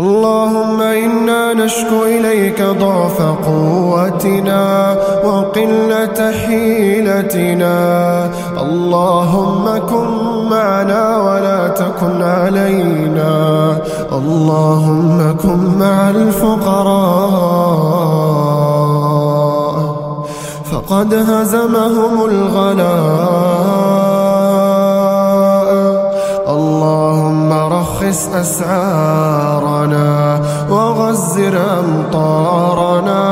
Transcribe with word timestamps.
اللهم 0.00 0.80
إنا 0.80 1.54
نشكو 1.54 2.04
إليك 2.04 2.62
ضعف 2.62 3.22
قوتنا 3.22 4.96
وقلة 5.24 6.32
حيلتنا. 6.46 7.76
اللهم 8.62 9.64
كن 9.90 10.08
معنا 10.50 11.16
ولا 11.18 11.68
تكن 11.68 12.22
علينا. 12.22 13.76
اللهم 14.12 15.36
كن 15.42 15.78
مع 15.78 16.10
الفقراء. 16.10 16.98
فقد 20.72 21.14
هزمهم 21.14 22.24
الغلاء. 22.24 24.07
رخص 28.08 28.28
أسعارنا 28.34 30.40
وغزر 30.70 31.58
أمطارنا 31.80 33.22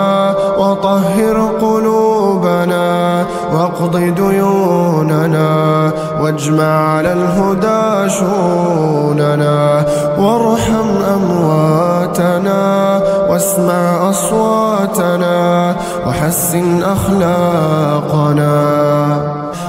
وطهر 0.58 1.50
قلوبنا 1.60 3.24
واقض 3.52 3.96
ديوننا 3.96 5.92
واجمع 6.20 6.64
على 6.64 7.12
الهدى 7.12 8.10
شوننا 8.10 9.84
وارحم 10.18 10.88
أمواتنا 11.14 13.00
واسمع 13.30 14.10
أصواتنا 14.10 15.76
وحسن 16.06 16.82
أخلاقنا 16.82 18.56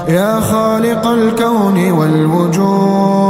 يا 0.08 0.40
خالق 0.40 1.08
الكون 1.08 1.92
والوجود 1.92 3.27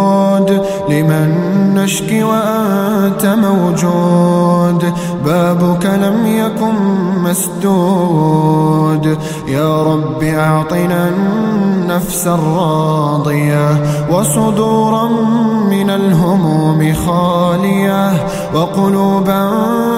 لمن 0.90 1.30
نشكي 1.76 2.24
وأنت 2.24 3.26
موجود. 3.26 4.94
بابك 5.26 5.86
لم 5.86 6.26
يكن 6.26 6.76
مسدود. 7.24 9.18
يا 9.48 9.84
رب 9.84 10.24
أعطنا 10.24 11.10
النفس 11.10 12.28
الراضية 12.28 13.84
وصدورا 14.12 15.10
من 15.70 15.90
الهموم 15.90 16.94
خالية 16.94 18.12
وقلوبا 18.54 19.50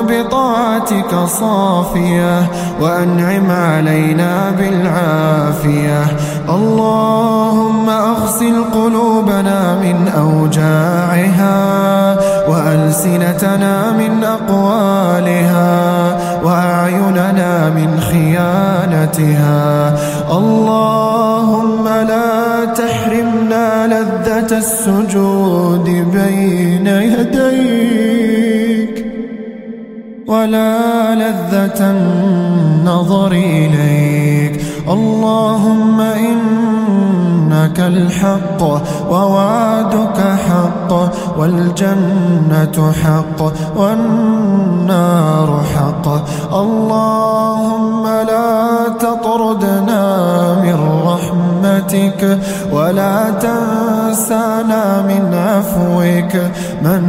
بطاعتك 0.02 1.16
صافية 1.25 2.49
وأنعم 2.81 3.52
علينا 3.52 4.52
بالعافية. 4.52 6.17
اللهم 6.50 7.89
أغسل 7.89 8.64
قلوبنا 8.73 9.75
من 9.75 10.08
أوجاعها 10.08 11.59
وألسنتنا 12.50 13.92
من 13.92 14.23
أقوالها 14.23 16.17
وأعيننا 16.44 17.70
من 17.70 18.00
خيانتها. 18.00 19.95
اللهم 20.38 21.88
لا 21.88 22.66
تحرمنا 22.66 23.88
لذة 23.88 24.58
السجود 24.58 25.86
بين 26.14 26.88
يديك 26.88 29.05
ولا 30.27 31.16
لذة 31.16 31.92
النظر 31.92 33.31
إليك. 33.31 34.28
اللهم 34.90 36.02
إنك 36.02 37.80
الحق 37.80 38.62
ووعدك 39.12 40.20
حق 40.50 40.92
والجنة 41.38 42.92
حق 43.04 43.40
والنار 43.78 45.62
حق. 45.76 46.08
اللهم 46.54 48.04
لا 48.08 48.88
تطردنا 49.00 50.04
من 50.64 50.78
رحمتك. 51.05 51.48
ولا 52.72 53.30
تنسانا 53.30 55.02
من 55.02 55.33
عفوك. 55.33 56.36
من 56.83 57.04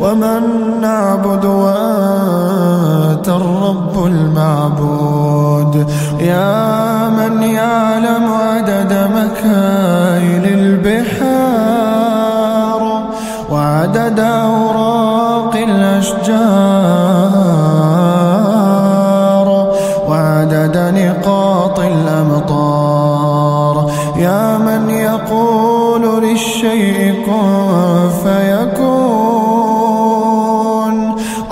ومن 0.00 0.40
نعبد 0.80 1.44
وأنت 1.44 3.28
الرب 3.28 4.06
المعبود. 4.06 5.86
يا 6.20 7.08
من 7.08 7.42
يعلم 7.42 8.32
عدد 8.32 8.92
مكاين 9.14 9.75
وعدد 20.66 20.94
نقاط 20.98 21.78
الأمطار. 21.80 23.76
يا 24.16 24.58
من 24.58 24.90
يقول 24.90 26.22
للشيء 26.24 27.14
كن 27.26 28.08
فيكون. 28.24 29.56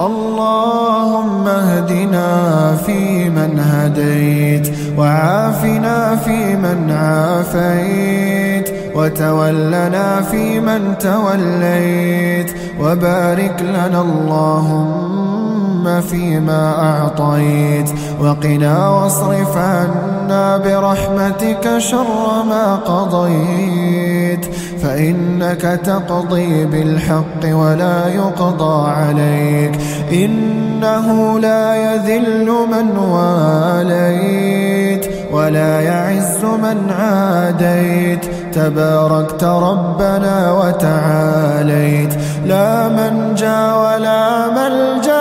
اللهم 0.01 1.49
اهدنا 1.49 2.77
فيمن 2.87 3.59
هديت 3.59 4.73
وعافنا 4.99 6.17
فيمن 6.17 6.91
عافيت 6.91 8.71
وتولنا 8.95 10.21
فيمن 10.31 10.99
توليت 10.99 12.55
وبارك 12.81 13.63
لنا 13.63 14.01
اللهم 14.01 15.74
فيما 16.11 16.75
أعطيت. 16.79 17.91
وقنا 18.21 18.89
واصرف 18.89 19.57
عنا 19.57 20.57
برحمتك 20.57 21.79
شر 21.79 22.43
ما 22.49 22.77
قضيت. 22.77 24.47
فإنك 24.83 25.81
تقضي 25.85 26.67
بالحق 26.67 27.45
ولا 27.45 28.09
يقضى 28.09 28.91
عليك. 28.91 29.79
إنه 30.13 31.39
لا 31.39 31.75
يذل 31.75 32.47
من 32.47 32.99
واليت 32.99 35.07
ولا 35.33 35.81
يعز 35.81 36.45
من 36.45 36.91
عاديت. 37.01 38.25
تباركت 38.55 39.45
ربنا 39.45 40.53
وتعاليت. 40.53 42.15
لا 42.47 42.89
من 42.89 43.35
جاء 43.35 43.79
ولا 43.79 44.51
ملجأ 44.51 45.14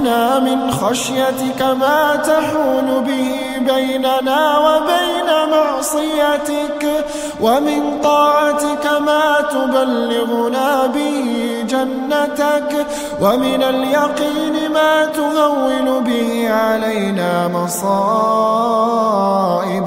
لنا 0.00 0.38
من 0.38 0.70
خشيتك 0.70 1.62
ما 1.62 2.16
تحول 2.16 3.04
به 3.06 3.32
بيننا 3.74 4.58
وبين 4.58 5.28
معصيتك 5.50 7.04
ومن 7.40 8.00
طاعتك 8.02 8.86
ما 9.06 9.40
تبلغنا 9.40 10.86
به 10.86 11.64
جنتك 11.68 12.86
ومن 13.20 13.62
اليقين 13.62 14.72
ما 14.72 15.04
تهون 15.04 16.04
به 16.04 16.50
علينا 16.50 17.48
مصائب 17.48 18.68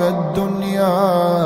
الدنيا. 0.01 1.40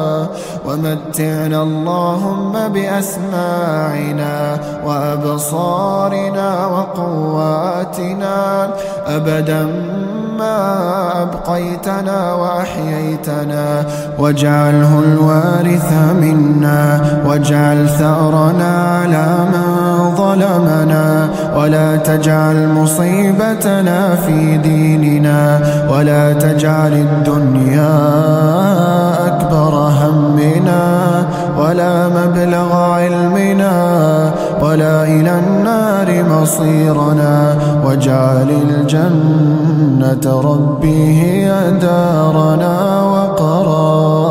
ومتعنا 0.67 1.63
اللهم 1.63 2.53
بأسماعنا 2.73 4.57
وأبصارنا 4.85 6.65
وقواتنا. 6.65 8.67
أبدا 9.07 9.63
ما 10.39 10.61
أبقيتنا 11.21 12.33
وأحييتنا. 12.33 13.85
واجعله 14.19 14.99
الوارث 14.99 15.93
منا. 16.21 17.01
واجعل 17.25 17.89
ثأرنا 17.89 18.99
على 19.01 19.27
من 19.53 19.67
ظلمنا. 20.15 21.29
ولا 21.57 21.95
تجعل 21.95 22.67
مصيبتنا 22.67 24.15
في 24.15 24.57
ديننا. 24.57 25.59
ولا 25.89 26.33
تجعل 26.33 26.93
الدنيا 26.93 27.95
أكبر 29.27 29.84
همنا 30.05 31.25
ولا 31.59 32.09
مبلغ 32.09 32.73
علمنا 32.73 33.75
ولا 34.61 35.03
إلى 35.03 35.39
النار 35.39 36.23
مصيرنا 36.29 37.55
واجعل 37.85 38.49
الجنة 38.69 40.41
ربي 40.41 41.21
هي 41.21 41.71
دارنا 41.81 43.01
وقرارنا. 43.01 44.25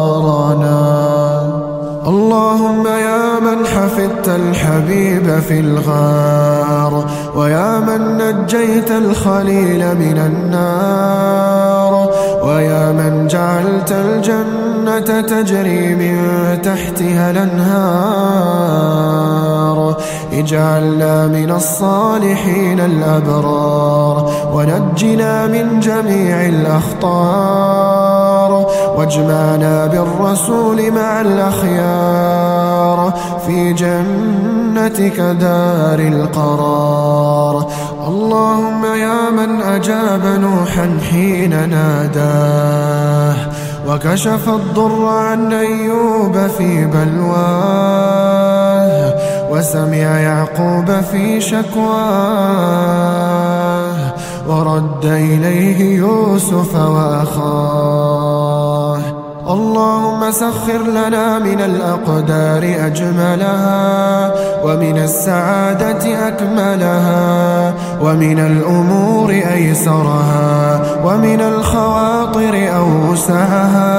اللهم 2.06 2.87
يا 2.87 3.41
من 3.41 3.67
حفظت 3.67 4.29
الحبيب 4.29 5.41
في 5.49 5.61
الغار 5.61 7.05
ويا 7.37 7.81
من 7.81 8.19
نجيت 8.19 8.91
الخليل 8.91 9.94
من 9.94 10.19
النار 10.19 12.11
ويا 12.43 12.93
من 12.93 13.26
جعلت 13.26 13.93
الجنة 13.93 14.63
تجري 15.00 15.94
من 15.94 16.19
تحتها 16.62 17.31
الأنهار. 17.31 18.85
اجعلنا 20.32 21.26
من 21.26 21.50
الصالحين 21.50 22.81
الأبرار. 22.81 24.31
ونجنا 24.52 25.46
من 25.46 25.81
جميع 25.81 26.46
الأخطار. 26.46 27.94
واجمعنا 28.96 29.87
بالرسول 29.87 30.91
مع 30.91 31.20
الأخيار. 31.20 33.14
في 33.47 33.73
جنتك 33.73 35.20
دار 35.20 35.99
القرار. 35.99 37.67
اللهم 38.08 38.85
يا 38.85 39.31
من 39.31 39.62
أجاب 39.62 40.40
نوحا 40.40 40.99
حين 41.11 41.69
ناداه. 41.69 43.54
وكشف 43.89 44.49
الضر 44.49 45.07
عن 45.07 45.53
أيوب 45.53 46.47
في 46.59 46.85
بلواه 46.85 48.45
وسمع 49.51 50.21
يعقوب 50.21 50.91
في 51.13 51.41
شكواه 51.41 52.85
ورد 54.49 55.05
إليه 55.05 55.99
يوسف 55.99 56.75
وأخاه. 56.75 58.15
اللهم 59.49 60.31
سخر 60.31 60.83
لنا 60.89 61.39
من 61.39 61.61
الأقدار 61.61 62.87
أجملها 62.87 64.33
ومن 64.65 64.99
السعادة 64.99 66.29
أكملها. 66.29 67.75
ومن 68.05 68.39
الأمور 68.39 69.31
أيسرها 69.31 70.81
ومن 71.05 71.41
الخواطر 71.41 72.55
أوسعها 72.77 73.95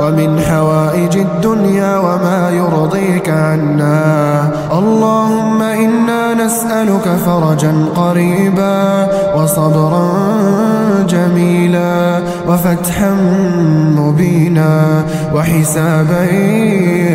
ومن 0.00 0.40
حوائج 0.40 1.16
الدنيا 1.16 1.98
وما 1.98 2.50
يرضيك 2.50 3.28
عنا. 3.28 4.50
اللهم 4.72 5.62
إنا 5.62 6.34
نسألك 6.34 7.08
فرجا 7.26 7.74
قريبا 7.96 9.08
وصبرا 9.36 10.33
جميلا 11.06 12.20
وفتحا 12.48 13.10
مبينا 13.98 15.04
وحسابا 15.34 16.24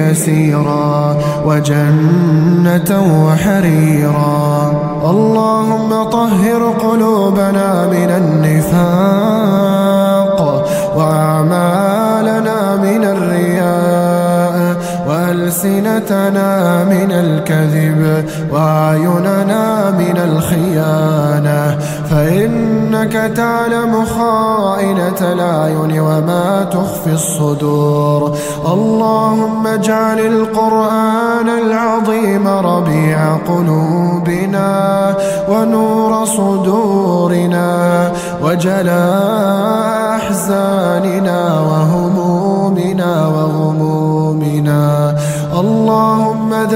يسيرا 0.09 1.17
وجنة 1.45 2.91
وحريرا. 3.25 4.73
اللهم 5.05 6.03
طهر 6.03 6.61
قلوبنا 6.81 7.87
من 7.87 8.09
النفاق 8.21 9.49
وأعمالنا 10.95 12.75
من 12.75 13.03
الرياء 13.03 14.77
وألسنتنا 15.07 16.83
من 16.83 17.11
الكذب 17.11 18.25
وأعيننا 18.51 19.91
من 19.91 20.17
الخيانة. 20.17 21.77
فإنك 22.89 23.37
تعلم 23.37 24.05
خائنة 24.05 25.21
الأعين 25.21 25.99
وما 25.99 26.67
تخفي 26.71 27.13
الصدور. 27.13 28.37
اللهم 28.65 29.67
اجعل 29.67 30.19
القرآن 30.19 31.49
العظيم 31.49 32.47
ربيع 32.47 33.35
قلوبنا 33.47 35.15
ونور 35.49 36.25
صدورنا 36.25 38.11
وجلاء 38.43 40.15
أحزاننا. 40.15 41.58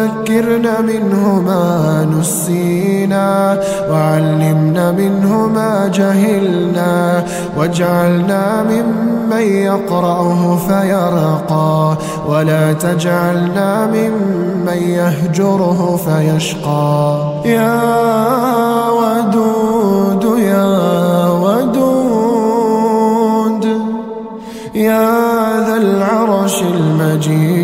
اللهم 0.03 0.23
ذكرنا 0.23 0.81
منه 0.81 1.41
ما 1.41 2.07
نسينا 2.19 3.59
وعلمنا 3.89 4.91
منه 4.91 5.47
ما 5.47 5.87
جهلنا 5.93 7.23
واجعلنا 7.57 8.63
ممن 8.63 9.41
يقرأه 9.41 10.57
فيرقى 10.67 11.97
ولا 12.27 12.73
تجعلنا 12.73 13.87
ممن 13.87 14.77
يهجره 14.77 15.99
فيشقى. 16.05 17.23
يا 17.45 17.81
ودود 18.99 20.39
يا 20.39 21.29
ودود 21.29 22.43
يا 24.75 25.11
ذا 25.67 25.77
العرش 25.77 26.61
المجيد. 26.61 27.62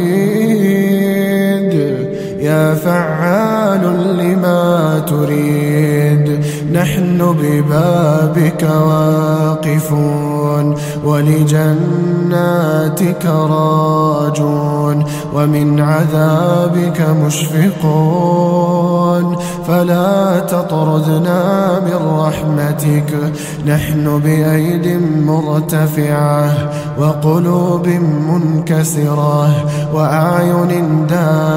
فعال 2.75 3.83
لما 4.18 5.00
تريد. 5.00 6.45
نحن 6.74 7.36
ببابك 7.42 8.63
واقفون 8.63 10.75
ولجناتك 11.06 13.25
راجون 13.25 15.06
ومن 15.33 15.80
عذابك 15.80 17.01
مشفقون. 17.25 19.25
فلا 19.68 20.39
تطردنا 20.39 21.80
من 21.80 22.19
رحمتك. 22.19 23.33
نحن 23.68 24.19
بأيد 24.19 25.01
مرتفعة 25.25 26.69
وقلوب 27.00 27.88
منكسرة 28.30 29.50
وأعين 29.94 31.07
دامعة 31.07 31.48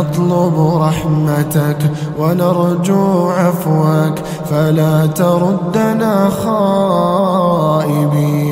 نطلب 0.00 0.56
رحمتك 0.82 1.80
ونرجو 2.18 3.30
عفوك 3.30 4.18
فلا 4.50 5.06
تردنا 5.06 6.30
خائبين. 6.44 8.49